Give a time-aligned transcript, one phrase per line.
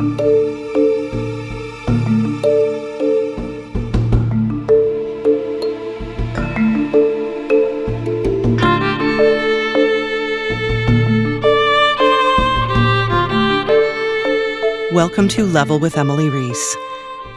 [0.00, 0.16] Welcome
[15.28, 16.76] to Level with Emily Reese.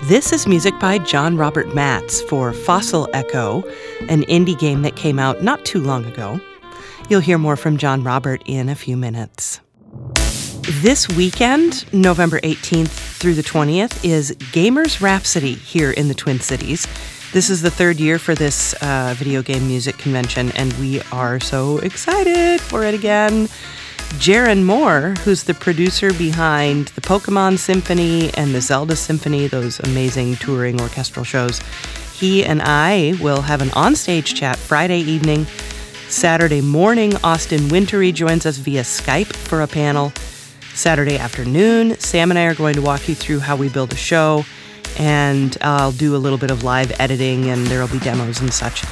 [0.04, 3.64] This is music by John Robert Matz for Fossil Echo,
[4.08, 6.40] an indie game that came out not too long ago.
[7.10, 9.60] You'll hear more from John Robert in a few minutes.
[10.66, 16.88] This weekend, November 18th through the 20th, is Gamers Rhapsody here in the Twin Cities.
[17.34, 21.42] This is the third year for this uh, video game music convention, and we are
[21.42, 23.48] so excited for it again.
[24.20, 30.38] Jeron Moore, who's the producer behind the Pokemon Symphony and the Zelda Symphony, those amazing
[30.38, 31.60] touring orchestral shows,
[32.14, 35.46] he and I will have an onstage chat Friday evening.
[36.08, 40.14] Saturday morning, Austin Wintory joins us via Skype for a panel.
[40.76, 43.96] Saturday afternoon, Sam and I are going to walk you through how we build a
[43.96, 44.44] show,
[44.98, 48.52] and I'll do a little bit of live editing, and there will be demos and
[48.52, 48.84] such.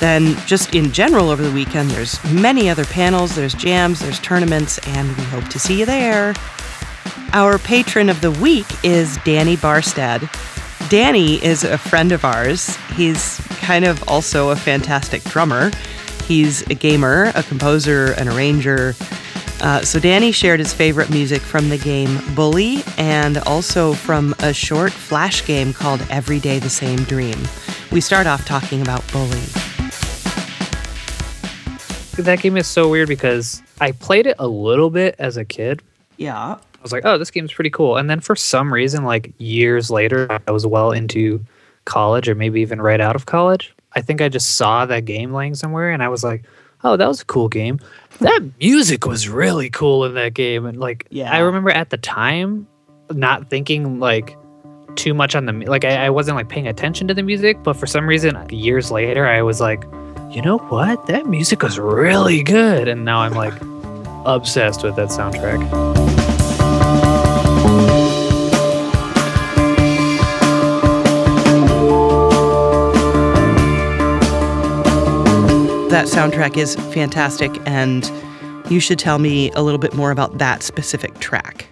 [0.00, 4.78] Then, just in general over the weekend, there's many other panels, there's jams, there's tournaments,
[4.88, 6.34] and we hope to see you there.
[7.32, 10.28] Our patron of the week is Danny Barstad.
[10.90, 12.76] Danny is a friend of ours.
[12.96, 15.70] He's kind of also a fantastic drummer.
[16.24, 18.94] He's a gamer, a composer, an arranger.
[19.62, 24.52] Uh, so, Danny shared his favorite music from the game Bully and also from a
[24.52, 27.38] short flash game called Every Day the Same Dream.
[27.90, 29.40] We start off talking about Bully
[32.22, 35.82] that game is so weird because I played it a little bit as a kid.
[36.16, 36.36] Yeah.
[36.36, 37.96] I was like, oh, this game's pretty cool.
[37.96, 41.44] And then for some reason, like years later, I was well into
[41.84, 43.74] college or maybe even right out of college.
[43.94, 46.44] I think I just saw that game laying somewhere and I was like,
[46.84, 47.78] oh, that was a cool game.
[48.20, 50.66] That music was really cool in that game.
[50.66, 51.32] And like, yeah.
[51.32, 52.66] I remember at the time
[53.10, 54.36] not thinking like
[54.96, 57.74] too much on the, like, I, I wasn't like paying attention to the music, but
[57.74, 59.84] for some reason, years later, I was like,
[60.30, 61.06] you know what?
[61.06, 62.88] That music was really good.
[62.88, 63.54] And now I'm like
[64.24, 66.11] obsessed with that soundtrack.
[75.92, 78.10] That soundtrack is fantastic, and
[78.70, 81.66] you should tell me a little bit more about that specific track.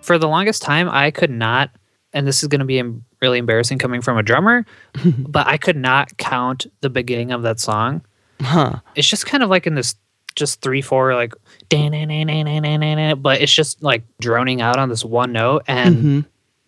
[0.00, 1.68] For the longest time, I could not,
[2.14, 2.82] and this is going to be
[3.20, 4.64] really embarrassing coming from a drummer,
[5.04, 8.00] but I could not count the beginning of that song.
[8.40, 8.76] Huh.
[8.94, 9.94] It's just kind of like in this
[10.36, 11.34] just three, four, like,
[11.68, 15.64] but it's just like droning out on this one note.
[15.68, 16.20] And mm-hmm.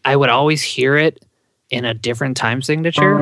[0.04, 1.24] I would always hear it
[1.70, 3.16] in a different time signature.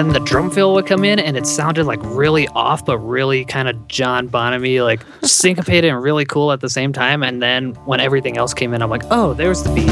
[0.00, 3.44] Then the drum fill would come in and it sounded like really off but really
[3.44, 7.22] kind of john bonham like syncopated and really cool at the same time.
[7.22, 9.90] And then when everything else came in i'm like oh there's the beat.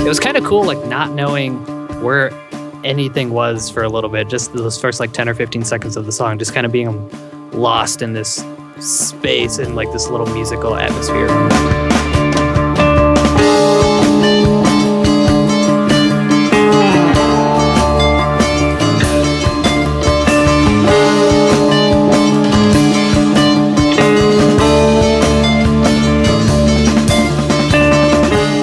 [0.00, 1.62] It was kind of cool like not knowing
[2.02, 2.32] where
[2.84, 6.06] anything was for a little bit just those first like 10 or 15 seconds of
[6.06, 7.10] the song just kind of being
[7.52, 8.42] lost in this
[8.80, 11.28] space and like this little musical atmosphere.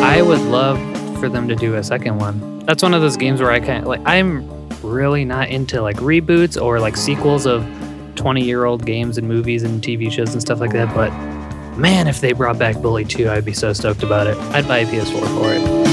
[0.03, 0.79] I would love
[1.19, 2.59] for them to do a second one.
[2.65, 4.49] That's one of those games where I of like I'm
[4.81, 7.65] really not into like reboots or like sequels of
[8.17, 10.93] 20 year old games and movies and TV shows and stuff like that.
[10.93, 11.11] But
[11.77, 14.37] man, if they brought back Bully 2, I'd be so stoked about it.
[14.53, 15.87] I'd buy a PS4 for it.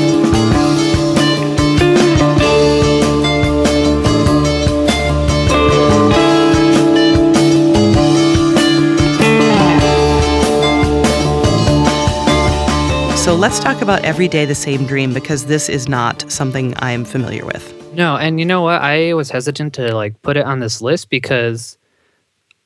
[13.24, 17.06] So let's talk about Every Day the Same Dream because this is not something I'm
[17.06, 17.72] familiar with.
[17.94, 18.82] No, and you know what?
[18.82, 21.78] I was hesitant to like put it on this list because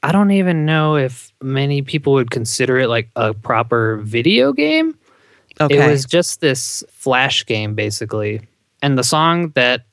[0.08, 4.96] I don't even know if many people would consider it like a proper video game.
[5.60, 5.76] Okay.
[5.76, 8.40] It was just this flash game basically.
[8.80, 9.84] And the song that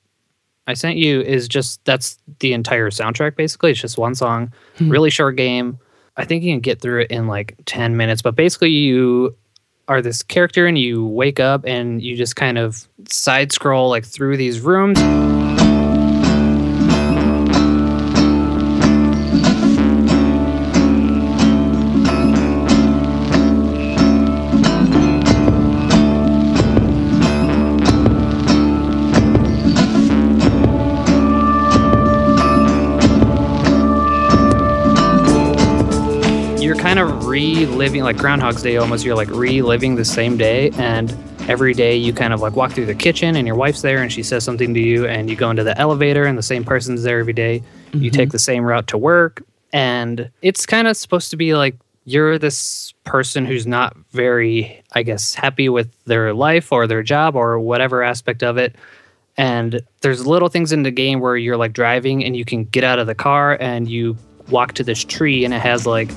[0.67, 3.71] I sent you is just that's the entire soundtrack basically.
[3.71, 4.89] It's just one song, hmm.
[4.89, 5.79] really short game.
[6.15, 9.35] I think you can get through it in like 10 minutes, but basically you
[9.89, 14.06] are this character and you wake up and you just kind of side scroll like
[14.06, 14.97] through these rooms.
[37.85, 39.05] Reliving like Groundhog's Day almost.
[39.05, 41.15] You're like reliving the same day, and
[41.47, 44.11] every day you kind of like walk through the kitchen, and your wife's there, and
[44.11, 47.03] she says something to you, and you go into the elevator, and the same person's
[47.03, 47.61] there every day.
[47.89, 48.01] Mm-hmm.
[48.01, 51.75] You take the same route to work, and it's kind of supposed to be like
[52.05, 57.35] you're this person who's not very, I guess, happy with their life or their job
[57.35, 58.75] or whatever aspect of it.
[59.38, 62.83] And there's little things in the game where you're like driving and you can get
[62.83, 64.17] out of the car and you
[64.50, 66.09] walk to this tree and it has like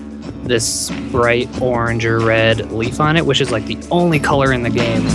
[0.45, 4.63] this bright orange or red leaf on it, which is like the only color in
[4.63, 5.07] the game.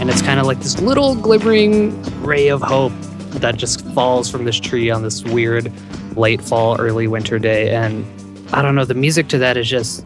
[0.00, 2.92] And it's kind of like this little glimmering ray of hope
[3.40, 5.72] that just falls from this tree on this weird
[6.16, 7.70] late fall, early winter day.
[7.70, 8.04] And
[8.52, 10.04] I don't know, the music to that is just,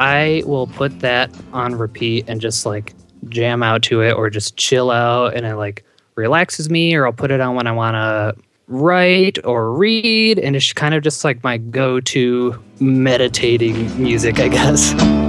[0.00, 2.94] I will put that on repeat and just like
[3.28, 5.84] jam out to it or just chill out and it like
[6.14, 10.38] relaxes me or I'll put it on when I want to write or read.
[10.38, 14.94] And it's kind of just like my go to meditating music, I guess.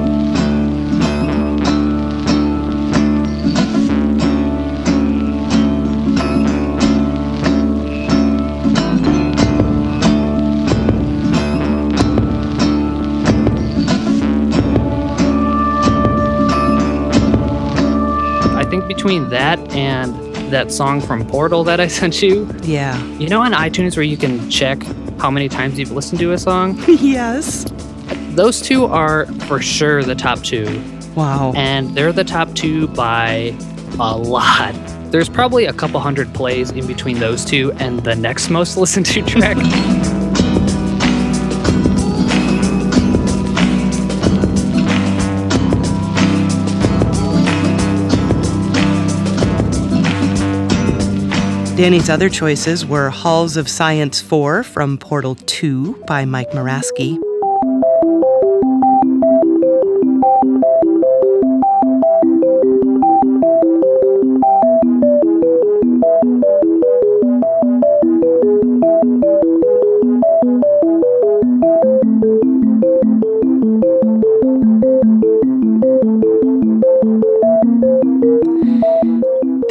[19.06, 20.16] between that and
[20.52, 22.50] that song from Portal that I sent you.
[22.64, 23.00] Yeah.
[23.20, 24.82] You know on iTunes where you can check
[25.20, 26.84] how many times you've listened to a song?
[26.88, 27.72] yes.
[28.30, 30.84] Those two are for sure the top two.
[31.14, 31.54] Wow.
[31.56, 33.56] And they're the top two by
[34.00, 34.74] a lot.
[35.12, 39.06] There's probably a couple hundred plays in between those two and the next most listened
[39.06, 39.56] to track.
[51.76, 57.25] Danny's other choices were Halls of Science 4 from Portal 2 by Mike Morasky.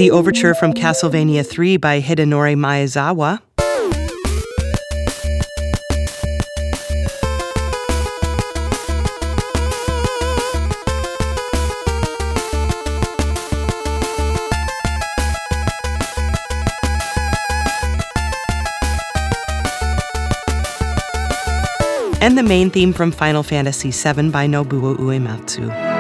[0.05, 3.41] The overture from Castlevania 3 by Hidenori Maezawa.
[22.21, 25.94] and the main theme from Final Fantasy VII by Nobuo Uematsu.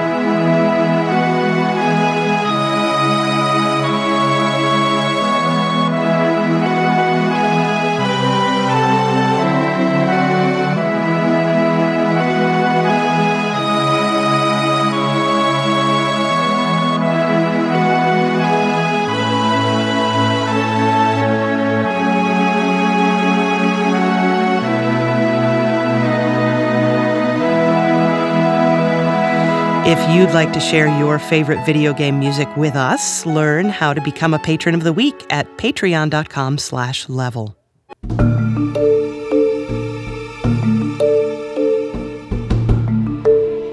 [30.15, 34.33] You'd like to share your favorite video game music with us, learn how to become
[34.33, 37.56] a patron of the week at patreon.com slash level.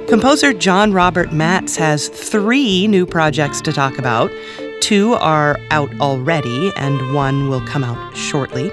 [0.10, 4.32] Composer John Robert Matz has three new projects to talk about.
[4.82, 8.72] Two are out already, and one will come out shortly.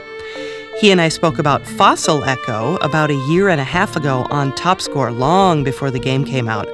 [0.80, 4.54] He and I spoke about Fossil Echo about a year and a half ago on
[4.54, 6.66] Top Score, long before the game came out.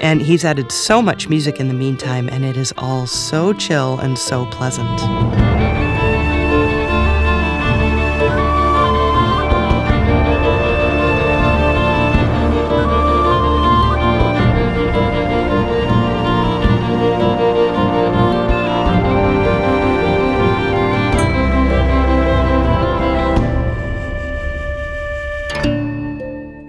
[0.00, 3.98] And he's added so much music in the meantime, and it is all so chill
[3.98, 5.00] and so pleasant.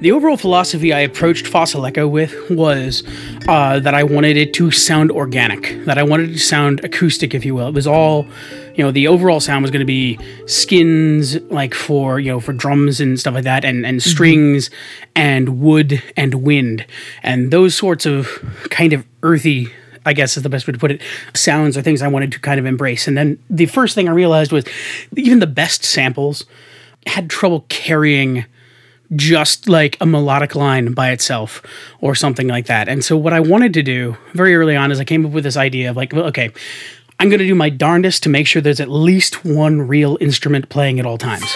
[0.06, 3.02] The overall philosophy I approached Fossil Echo with was
[3.48, 7.34] uh, that I wanted it to sound organic, that I wanted it to sound acoustic,
[7.34, 7.70] if you will.
[7.70, 8.28] It was all,
[8.76, 12.54] you know, the overall sound was going to be skins, like for you know for
[12.54, 14.08] drums and stuff like that, and and mm-hmm.
[14.08, 15.12] strings, mm-hmm.
[15.16, 16.86] and wood and wind,
[17.24, 18.28] and those sorts of
[18.70, 19.74] kind of earthy
[20.06, 21.02] I guess is the best way to put it,
[21.34, 23.08] sounds or things I wanted to kind of embrace.
[23.08, 24.66] And then the first thing I realized was
[25.18, 26.46] even the best samples
[27.08, 28.46] had trouble carrying
[29.16, 31.62] just like a melodic line by itself
[32.02, 32.88] or something like that.
[32.88, 35.44] And so what I wanted to do very early on is I came up with
[35.44, 36.52] this idea of like, okay,
[37.20, 40.70] I'm going to do my darndest to make sure there's at least one real instrument
[40.70, 41.56] playing at all times.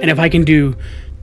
[0.00, 0.74] And if I can do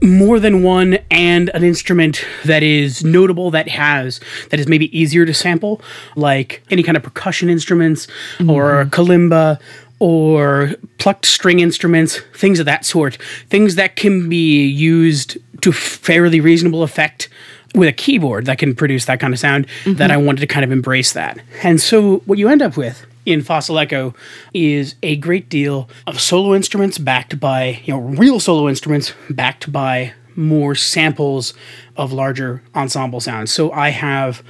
[0.02, 5.24] more than one and an instrument that is notable that has that is maybe easier
[5.24, 5.80] to sample
[6.16, 8.06] like any kind of percussion instruments
[8.38, 8.50] mm-hmm.
[8.50, 9.58] or kalimba
[9.98, 13.16] or plucked string instruments things of that sort
[13.48, 17.28] things that can be used to fairly reasonable effect
[17.74, 19.94] with a keyboard that can produce that kind of sound mm-hmm.
[19.94, 21.38] that I wanted to kind of embrace that.
[21.62, 24.14] And so what you end up with in Fossil Echo
[24.54, 29.70] is a great deal of solo instruments backed by, you know, real solo instruments backed
[29.70, 31.52] by more samples
[31.96, 33.50] of larger ensemble sounds.
[33.50, 34.42] So I have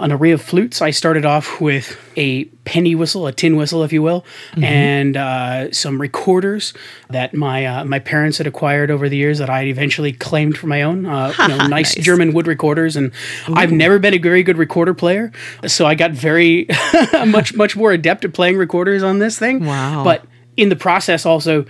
[0.00, 0.82] an array of flutes.
[0.82, 4.64] I started off with a penny whistle, a tin whistle, if you will, mm-hmm.
[4.64, 6.72] and uh, some recorders
[7.08, 10.66] that my uh, my parents had acquired over the years that I eventually claimed for
[10.66, 11.06] my own.
[11.06, 13.12] Uh, you know, nice, nice, German wood recorders, and
[13.48, 13.54] Ooh.
[13.54, 15.32] I've never been a very good recorder player,
[15.66, 16.66] so I got very
[17.26, 19.64] much much more adept at playing recorders on this thing.
[19.64, 20.04] Wow!
[20.04, 20.24] But
[20.56, 21.64] in the process, also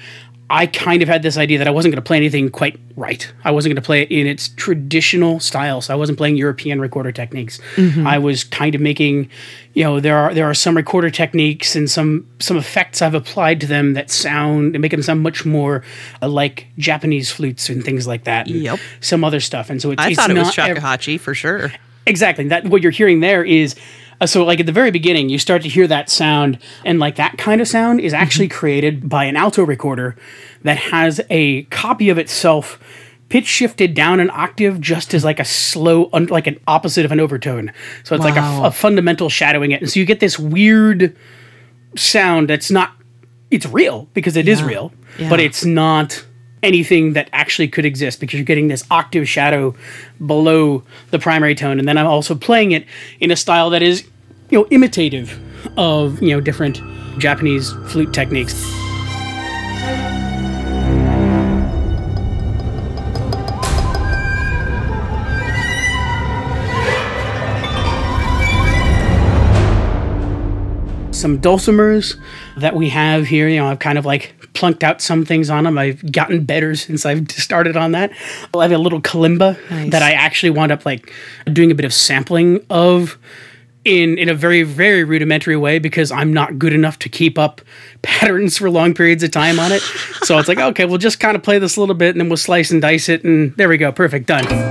[0.50, 3.32] I kind of had this idea that I wasn't going to play anything quite right.
[3.44, 5.80] I wasn't going to play it in its traditional style.
[5.80, 7.60] So I wasn't playing European recorder techniques.
[7.76, 8.04] Mm-hmm.
[8.04, 9.30] I was kind of making,
[9.74, 13.60] you know, there are there are some recorder techniques and some some effects I've applied
[13.60, 15.84] to them that sound and make them sound much more
[16.20, 18.48] uh, like Japanese flutes and things like that.
[18.48, 18.80] yep.
[19.00, 19.70] Some other stuff.
[19.70, 21.72] And so it's, I it's thought it was shakuhachi ev- for sure.
[22.06, 22.48] Exactly.
[22.48, 23.76] That what you're hearing there is
[24.26, 27.38] so like at the very beginning you start to hear that sound and like that
[27.38, 28.58] kind of sound is actually mm-hmm.
[28.58, 30.16] created by an alto recorder
[30.62, 32.78] that has a copy of itself
[33.28, 37.12] pitch shifted down an octave just as like a slow un- like an opposite of
[37.12, 37.72] an overtone
[38.04, 38.30] so it's wow.
[38.30, 41.16] like a, a fundamental shadowing it and so you get this weird
[41.96, 42.92] sound that's not
[43.50, 44.52] it's real because it yeah.
[44.52, 45.28] is real yeah.
[45.28, 46.24] but it's not
[46.62, 49.74] anything that actually could exist because you're getting this octave shadow
[50.24, 52.84] below the primary tone and then i'm also playing it
[53.20, 54.04] in a style that is
[54.50, 55.38] you know imitative
[55.78, 56.80] of you know different
[57.18, 58.54] japanese flute techniques
[71.20, 72.18] some dulcimers
[72.56, 73.48] that we have here.
[73.48, 75.78] You know, I've kind of like plunked out some things on them.
[75.78, 78.10] I've gotten better since I've started on that.
[78.54, 79.90] I have a little kalimba nice.
[79.90, 81.12] that I actually wound up like
[81.52, 83.18] doing a bit of sampling of
[83.84, 87.62] in in a very very rudimentary way because I'm not good enough to keep up
[88.02, 89.80] patterns for long periods of time on it.
[90.22, 92.28] so it's like okay, we'll just kind of play this a little bit and then
[92.28, 94.69] we'll slice and dice it and there we go, perfect, done.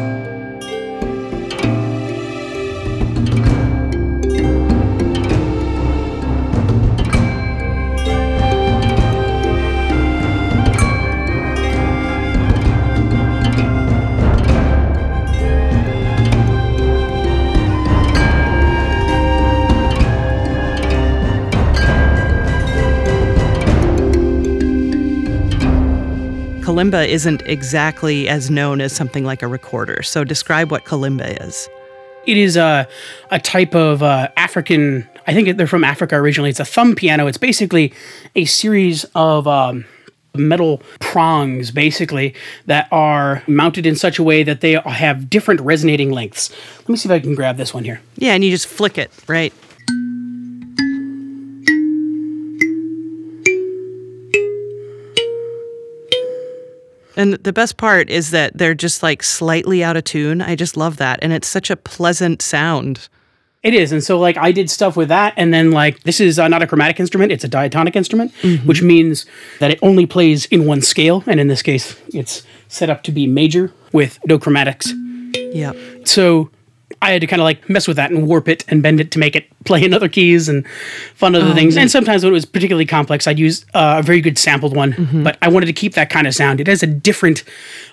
[26.79, 30.01] Kalimba isn't exactly as known as something like a recorder.
[30.01, 31.67] So describe what kalimba is.
[32.25, 32.87] It is a,
[33.31, 36.49] a type of uh, African, I think they're from Africa originally.
[36.49, 37.27] It's a thumb piano.
[37.27, 37.93] It's basically
[38.35, 39.83] a series of um,
[40.35, 42.33] metal prongs, basically,
[42.67, 46.49] that are mounted in such a way that they have different resonating lengths.
[46.79, 47.99] Let me see if I can grab this one here.
[48.15, 49.53] Yeah, and you just flick it, right?
[57.19, 60.41] And the best part is that they're just like slightly out of tune.
[60.41, 61.19] I just love that.
[61.21, 63.09] And it's such a pleasant sound.
[63.61, 63.91] It is.
[63.91, 65.33] And so, like, I did stuff with that.
[65.35, 68.65] And then, like, this is uh, not a chromatic instrument, it's a diatonic instrument, mm-hmm.
[68.65, 69.25] which means
[69.59, 71.25] that it only plays in one scale.
[71.27, 74.93] And in this case, it's set up to be major with no chromatics.
[75.53, 75.73] Yeah.
[76.05, 76.49] So,
[77.01, 79.11] I had to kind of like mess with that and warp it and bend it
[79.11, 80.67] to make it play in other keys and
[81.15, 81.77] fun other oh, things.
[81.77, 84.93] And sometimes when it was particularly complex, I'd use uh, a very good sampled one.
[84.93, 85.23] Mm-hmm.
[85.23, 86.59] But I wanted to keep that kind of sound.
[86.59, 87.43] It has a different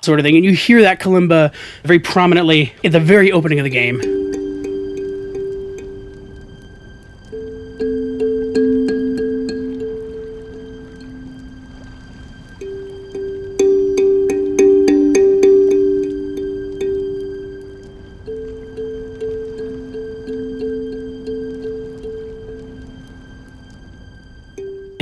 [0.00, 3.64] sort of thing, and you hear that kalimba very prominently at the very opening of
[3.64, 4.25] the game.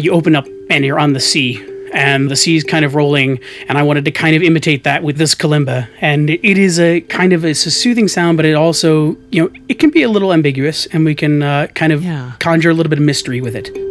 [0.04, 3.78] You open up and you're on the sea and the sea's kind of rolling, and
[3.78, 5.88] I wanted to kind of imitate that with this kalimba.
[6.00, 9.50] And it is a kind of it's a soothing sound, but it also you know
[9.68, 12.32] it can be a little ambiguous, and we can uh, kind of yeah.
[12.40, 13.83] conjure a little bit of mystery with it.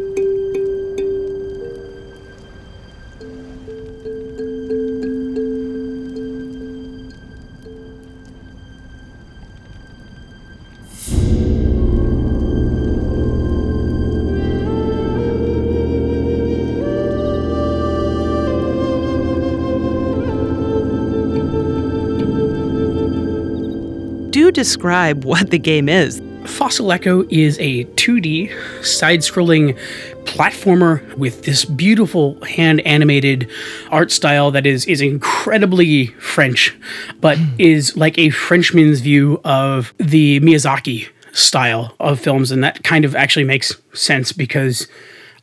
[24.74, 26.20] Describe what the game is.
[26.46, 29.78] Fossil Echo is a 2D side scrolling
[30.24, 33.48] platformer with this beautiful hand animated
[33.92, 36.76] art style that is is incredibly French,
[37.22, 37.46] but hmm.
[37.60, 42.52] is like a Frenchman's view of the Miyazaki style of films.
[42.52, 44.88] And that kind of actually makes sense because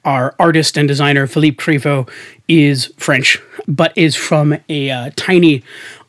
[0.04, 2.10] our artist and designer Philippe Crivaux
[2.48, 3.38] is French,
[3.70, 5.62] but is from a uh, tiny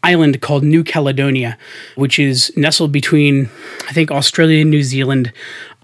[0.04, 1.58] island called New Caledonia,
[1.96, 3.50] which is nestled between,
[3.88, 5.32] I think, Australia and New Zealand.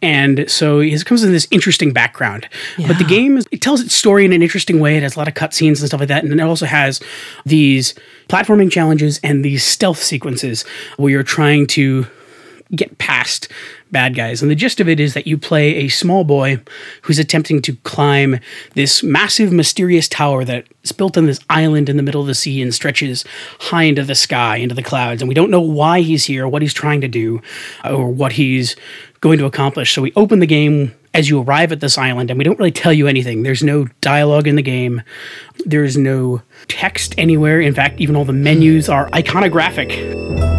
[0.02, 2.50] And so it comes in this interesting background.
[2.78, 2.88] Yeah.
[2.88, 4.98] But the game is, it tells its story in an interesting way.
[4.98, 6.24] It has a lot of cutscenes and stuff like that.
[6.24, 7.00] And it also has
[7.46, 7.94] these
[8.28, 10.66] platforming challenges and these stealth sequences
[10.98, 12.08] where you're trying to
[12.76, 13.48] get past
[13.91, 14.41] bad guys.
[14.41, 16.60] And the gist of it is that you play a small boy
[17.03, 18.39] who's attempting to climb
[18.74, 22.62] this massive, mysterious tower that's built on this island in the middle of the sea
[22.62, 23.25] and stretches
[23.60, 25.22] high into the sky, into the clouds.
[25.22, 27.41] And we don't know why he's here, what he's trying to do,
[27.86, 28.75] or what he's
[29.22, 29.94] going to accomplish.
[29.94, 32.72] So we open the game as you arrive at this island, and we don't really
[32.72, 33.41] tell you anything.
[33.41, 35.01] There's no dialogue in the game,
[35.65, 37.60] there's no text anywhere.
[37.60, 40.57] In fact, even all the menus are iconographic.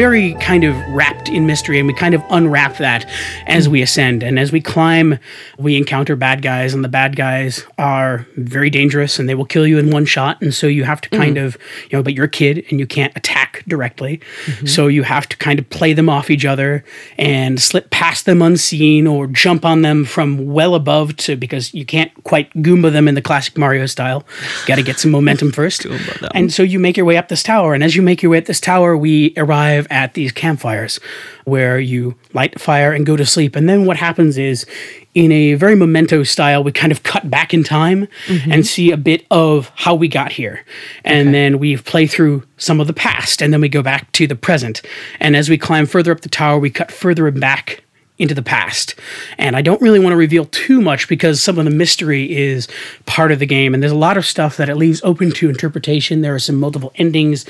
[0.00, 3.06] Very kind of wrapped in mystery, and we kind of unwrap that
[3.46, 4.22] as we ascend.
[4.22, 5.18] And as we climb,
[5.58, 9.66] we encounter bad guys, and the bad guys are very dangerous, and they will kill
[9.66, 10.40] you in one shot.
[10.40, 11.44] And so you have to kind mm.
[11.44, 11.58] of,
[11.90, 14.64] you know, but you're a kid, and you can't attack directly, mm-hmm.
[14.64, 16.82] so you have to kind of play them off each other
[17.18, 21.84] and slip past them unseen, or jump on them from well above to because you
[21.84, 24.24] can't quite Goomba them in the classic Mario style.
[24.66, 25.86] Got to get some momentum first.
[26.32, 28.38] and so you make your way up this tower, and as you make your way
[28.38, 31.00] up this tower, we arrive at these campfires
[31.44, 33.56] where you light the fire and go to sleep.
[33.56, 34.64] And then what happens is,
[35.12, 38.52] in a very memento style, we kind of cut back in time mm-hmm.
[38.52, 40.64] and see a bit of how we got here.
[41.04, 41.32] And okay.
[41.32, 44.36] then we play through some of the past, and then we go back to the
[44.36, 44.82] present.
[45.18, 47.82] And as we climb further up the tower, we cut further back
[48.20, 48.94] into the past.
[49.38, 52.68] And I don't really want to reveal too much because some of the mystery is
[53.06, 53.72] part of the game.
[53.72, 56.20] And there's a lot of stuff that it leaves open to interpretation.
[56.20, 57.46] There are some multiple endings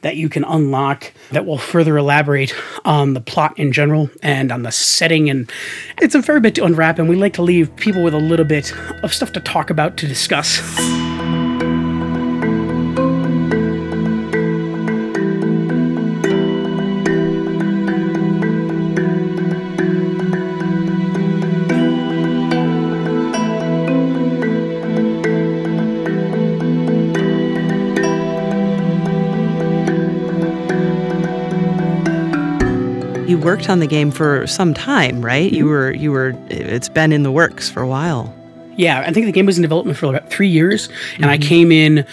[0.00, 4.62] that you can unlock that will further elaborate on the plot in general and on
[4.62, 5.28] the setting.
[5.28, 5.50] And
[6.00, 6.98] it's a fair bit to unwrap.
[6.98, 9.96] And we like to leave people with a little bit of stuff to talk about,
[9.98, 10.60] to discuss.
[33.44, 35.52] Worked on the game for some time, right?
[35.52, 35.70] You mm-hmm.
[35.70, 38.34] were you were it's been in the works for a while.
[38.76, 41.30] Yeah, I think the game was in development for about three years, and mm-hmm.
[41.30, 42.06] I came in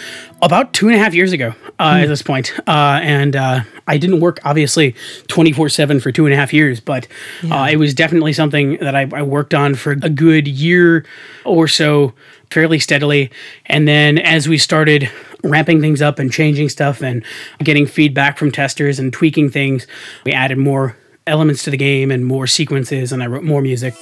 [0.44, 2.04] about two and a half years ago uh, mm-hmm.
[2.04, 2.54] at this point.
[2.68, 4.96] Uh, and uh, I didn't work obviously
[5.28, 7.08] twenty four seven for two and a half years, but
[7.42, 7.64] yeah.
[7.64, 11.06] Uh, it was definitely something that I, I, worked on for a good year
[11.46, 12.14] or so,
[12.52, 13.32] fairly steadily.
[13.66, 15.10] And then as we started
[15.44, 17.24] ramping things up and changing stuff and
[17.64, 19.88] getting feedback from testers and tweaking things,
[20.26, 20.96] we added more
[21.28, 23.94] elements to the game and more sequences, and I wrote more music.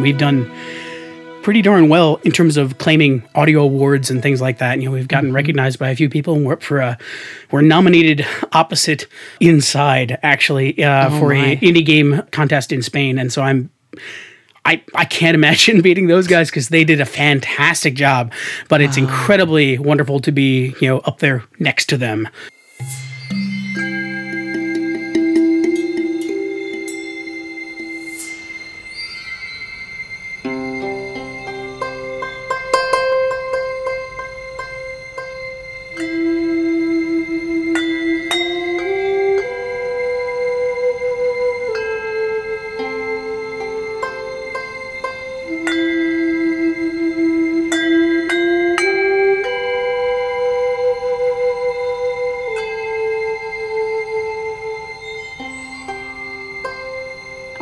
[0.00, 0.50] We've done
[1.42, 4.78] pretty darn well in terms of claiming audio awards and things like that.
[4.78, 5.36] You know, we've gotten mm-hmm.
[5.36, 6.98] recognized by a few people, and we're up for a
[7.50, 9.06] we're nominated opposite
[9.40, 11.52] Inside actually uh, oh for my.
[11.52, 13.70] a indie game contest in Spain, and so I'm.
[14.62, 18.32] I, I can't imagine beating those guys because they did a fantastic job,
[18.68, 22.28] but it's incredibly wonderful to be you know up there next to them.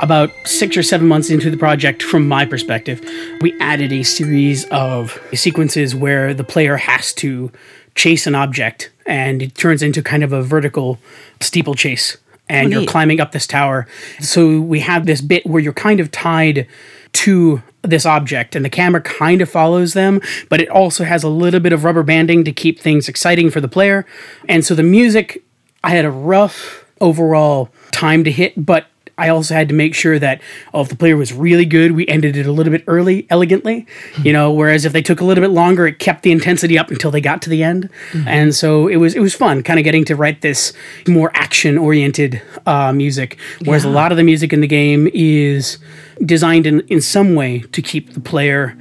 [0.08, 2.98] About six or seven months into the project, from my perspective,
[3.42, 7.52] we added a series of sequences where the player has to
[7.94, 10.98] chase an object and it turns into kind of a vertical
[11.42, 12.16] steeplechase
[12.48, 13.86] and oh, you're climbing up this tower.
[14.18, 16.66] So we have this bit where you're kind of tied
[17.12, 21.28] to this object and the camera kind of follows them, but it also has a
[21.28, 24.06] little bit of rubber banding to keep things exciting for the player.
[24.48, 25.44] And so the music,
[25.84, 28.86] I had a rough overall time to hit, but
[29.18, 30.40] I also had to make sure that
[30.72, 33.86] oh, if the player was really good, we ended it a little bit early, elegantly.
[34.22, 36.90] You know, whereas if they took a little bit longer, it kept the intensity up
[36.90, 37.90] until they got to the end.
[38.12, 38.28] Mm-hmm.
[38.28, 40.72] And so it was it was fun, kind of getting to write this
[41.06, 43.38] more action oriented uh, music.
[43.64, 43.90] Whereas yeah.
[43.90, 45.78] a lot of the music in the game is
[46.24, 48.76] designed in in some way to keep the player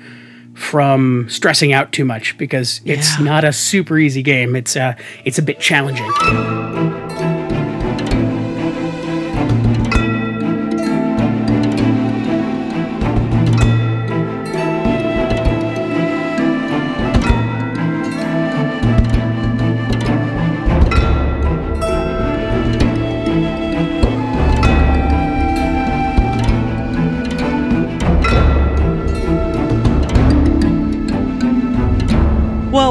[0.54, 3.26] from stressing out too much because it's yeah.
[3.26, 4.56] not a super easy game.
[4.56, 6.97] It's uh, it's a bit challenging.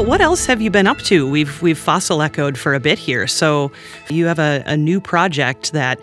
[0.06, 1.28] What else have you been up to?
[1.28, 3.26] We've we've fossil echoed for a bit here.
[3.26, 3.72] So
[4.08, 6.00] you have a, a new project that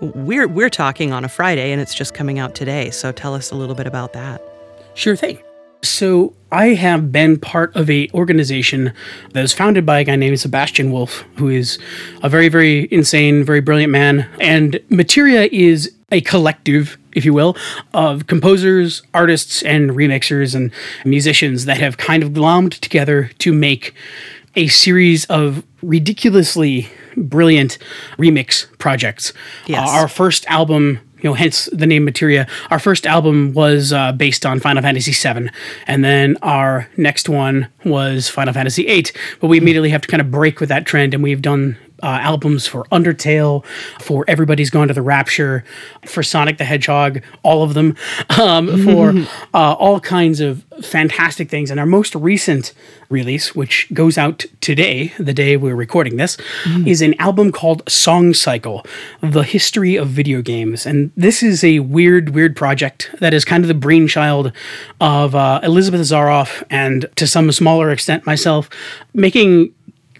[0.00, 2.90] we're we're talking on a Friday and it's just coming out today.
[2.90, 4.42] So tell us a little bit about that.
[4.94, 5.38] Sure thing.
[5.84, 8.92] So I have been part of a organization
[9.34, 11.78] that was founded by a guy named Sebastian Wolff, who is
[12.24, 14.28] a very, very insane, very brilliant man.
[14.40, 17.56] And Materia is a collective, if you will,
[17.92, 20.70] of composers, artists, and remixers and
[21.04, 23.94] musicians that have kind of glommed together to make
[24.54, 27.78] a series of ridiculously brilliant
[28.16, 29.32] remix projects.
[29.66, 29.88] Yes.
[29.88, 32.46] Uh, our first album you know, hence the name Materia.
[32.70, 35.48] Our first album was uh, based on Final Fantasy VII,
[35.86, 39.06] and then our next one was Final Fantasy VIII.
[39.40, 42.18] But we immediately have to kind of break with that trend, and we've done uh,
[42.20, 43.64] albums for Undertale,
[44.00, 45.64] for Everybody's Gone to the Rapture,
[46.06, 47.96] for Sonic the Hedgehog, all of them,
[48.38, 49.10] um, for
[49.54, 51.70] uh, all kinds of fantastic things.
[51.70, 52.72] And our most recent
[53.08, 56.86] release, which goes out today, the day we're recording this, mm.
[56.86, 58.84] is an album called Song Cycle
[59.20, 60.86] The History of Video Games.
[60.86, 64.52] And this is a weird, weird project that is kind of the brainchild
[65.00, 68.68] of uh, Elizabeth Zharoff and to some smaller extent myself,
[69.14, 69.72] making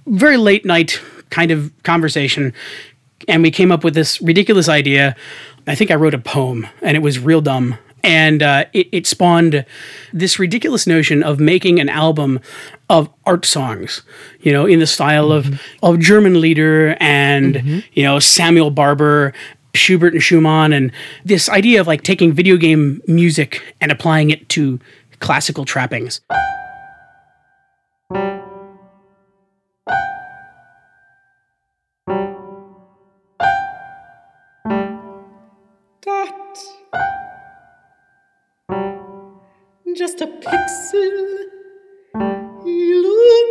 [0.07, 2.53] very late night kind of conversation.
[3.29, 5.17] And we came up with this ridiculous idea.
[5.67, 7.79] I think I wrote a poem and it was real dumb.
[8.03, 9.65] And uh, it, it spawned
[10.13, 12.39] this ridiculous notion of making an album
[12.91, 14.03] of art songs,
[14.41, 15.55] you know, in the style mm-hmm.
[15.55, 17.79] of, of German Lieder and, mm-hmm.
[17.95, 19.33] you know, Samuel Barber
[19.75, 20.93] Schubert and Schumann, and
[21.25, 24.79] this idea of like taking video game music and applying it to
[25.21, 26.21] classical trappings.
[39.97, 41.45] Just a pixel
[42.67, 43.45] illuminating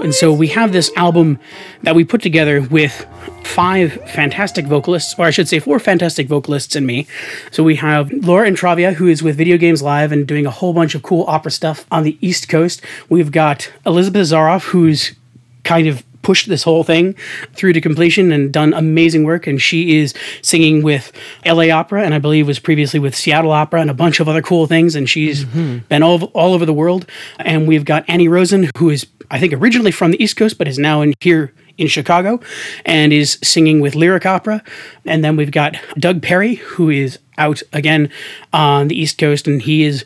[0.00, 1.38] And so we have this album
[1.82, 3.06] that we put together with
[3.44, 7.06] five fantastic vocalists, or I should say, four fantastic vocalists and me.
[7.50, 10.74] So we have Laura Intravia, who is with Video Games Live and doing a whole
[10.74, 12.82] bunch of cool opera stuff on the East Coast.
[13.08, 15.14] We've got Elizabeth Zaroff, who's
[15.62, 17.14] kind of pushed this whole thing
[17.52, 19.46] through to completion and done amazing work.
[19.46, 21.12] And she is singing with
[21.46, 24.42] LA Opera and I believe was previously with Seattle Opera and a bunch of other
[24.42, 24.96] cool things.
[24.96, 25.78] And she's mm-hmm.
[25.88, 27.08] been all, all over the world.
[27.38, 30.66] And we've got Annie Rosen, who is, I think, originally from the East Coast, but
[30.66, 32.40] is now in here in Chicago
[32.84, 34.62] and is singing with Lyric Opera.
[35.04, 38.10] And then we've got Doug Perry, who is out again
[38.52, 40.04] on the East Coast, and he is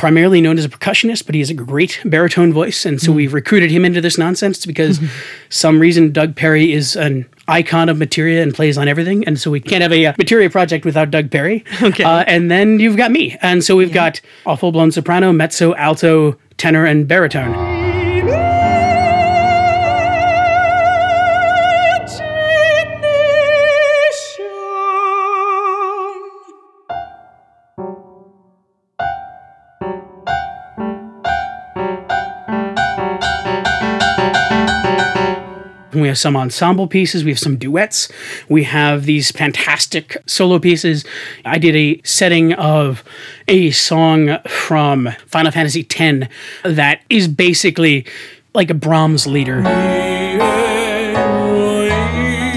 [0.00, 2.86] primarily known as a percussionist, but he has a great baritone voice.
[2.86, 3.16] And so mm.
[3.16, 4.98] we've recruited him into this nonsense because
[5.50, 9.26] some reason Doug Perry is an icon of materia and plays on everything.
[9.26, 11.66] And so we can't have a uh, materia project without Doug Perry.
[11.82, 12.04] Okay.
[12.04, 13.36] Uh, and then you've got me.
[13.42, 13.94] And so we've yeah.
[13.94, 17.69] got a full blown soprano, mezzo, alto, tenor, and baritone.
[36.10, 37.22] Have some ensemble pieces.
[37.22, 38.08] We have some duets.
[38.48, 41.04] We have these fantastic solo pieces.
[41.44, 43.04] I did a setting of
[43.46, 46.28] a song from Final Fantasy X
[46.64, 48.06] that is basically
[48.54, 49.62] like a Brahms Lieder.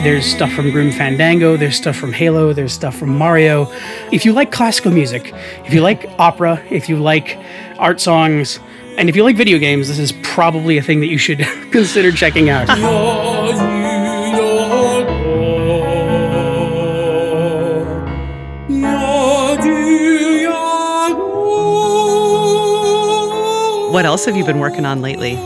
[0.01, 3.71] There's stuff from Grim Fandango, there's stuff from Halo, there's stuff from Mario.
[4.11, 5.31] If you like classical music,
[5.63, 7.37] if you like opera, if you like
[7.77, 8.59] art songs,
[8.97, 11.39] and if you like video games, this is probably a thing that you should
[11.71, 12.67] consider checking out.
[23.93, 25.37] What else have you been working on lately?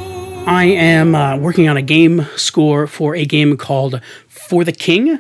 [0.46, 5.20] I am uh, working on a game score for a game called For the King.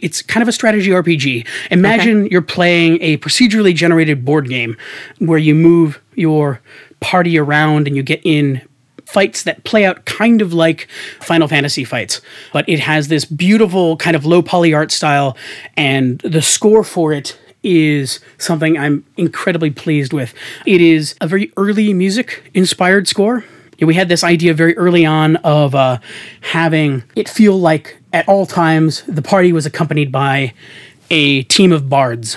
[0.00, 1.46] It's kind of a strategy RPG.
[1.70, 2.28] Imagine okay.
[2.32, 4.78] you're playing a procedurally generated board game
[5.18, 6.62] where you move your
[7.00, 8.62] party around and you get in
[9.04, 10.88] fights that play out kind of like
[11.20, 12.22] Final Fantasy fights,
[12.54, 15.36] but it has this beautiful kind of low poly art style,
[15.76, 20.34] and the score for it is something I'm incredibly pleased with.
[20.66, 23.44] It is a very early music inspired score.
[23.80, 25.98] We had this idea very early on of uh,
[26.40, 30.54] having it feel like at all times the party was accompanied by
[31.10, 32.36] a team of bards.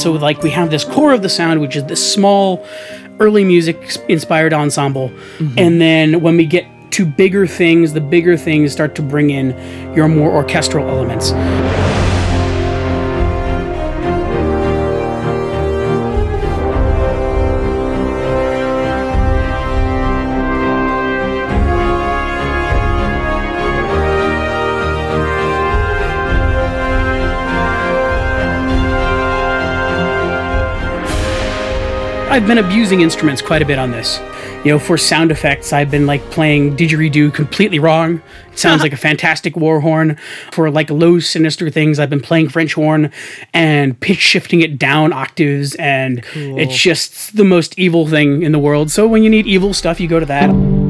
[0.00, 2.66] So like we have this core of the sound, which is this small,
[3.18, 5.58] early music inspired ensemble, mm-hmm.
[5.58, 9.50] and then when we get to bigger things, the bigger things start to bring in
[9.94, 11.32] your more orchestral elements.
[32.30, 34.20] I've been abusing instruments quite a bit on this.
[34.64, 38.22] You know, for sound effects, I've been like playing didgeridoo completely wrong.
[38.52, 40.16] It sounds like a fantastic war horn.
[40.52, 43.10] For like low, sinister things, I've been playing French horn
[43.52, 46.56] and pitch shifting it down octaves, and cool.
[46.56, 48.92] it's just the most evil thing in the world.
[48.92, 50.89] So when you need evil stuff, you go to that.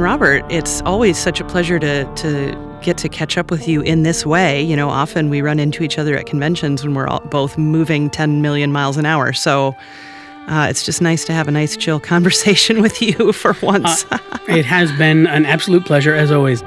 [0.00, 3.82] John Robert, it's always such a pleasure to, to get to catch up with you
[3.82, 4.62] in this way.
[4.62, 8.08] You know, often we run into each other at conventions when we're all, both moving
[8.08, 9.34] 10 million miles an hour.
[9.34, 9.76] So
[10.46, 14.06] uh, it's just nice to have a nice, chill conversation with you for once.
[14.10, 16.62] uh, it has been an absolute pleasure, as always.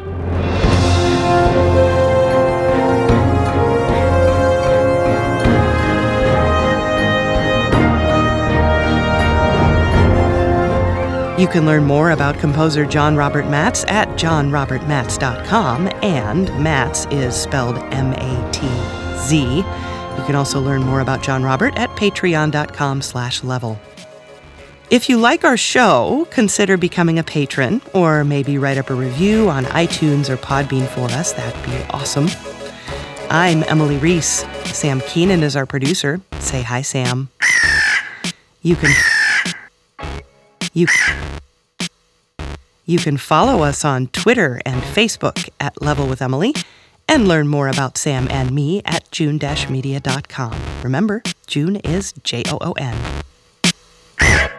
[11.44, 17.80] You can learn more about composer John Robert Matz at johnrobertmatz.com, and Matz is spelled
[17.94, 18.66] M A T
[19.28, 19.58] Z.
[19.58, 23.78] You can also learn more about John Robert at patreon.com slash level.
[24.90, 29.50] If you like our show, consider becoming a patron, or maybe write up a review
[29.50, 31.34] on iTunes or Podbean for us.
[31.34, 32.30] That'd be awesome.
[33.30, 34.46] I'm Emily Reese.
[34.68, 36.22] Sam Keenan is our producer.
[36.40, 37.28] Say hi, Sam.
[38.62, 38.94] You can.
[40.72, 40.88] You.
[42.86, 46.54] You can follow us on Twitter and Facebook at Level with Emily
[47.08, 50.54] and learn more about Sam and me at joon media.com.
[50.84, 54.53] Remember, Joon is J O O N.